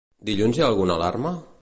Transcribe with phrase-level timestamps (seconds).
[0.29, 1.39] Dilluns hi ha alguna alarma?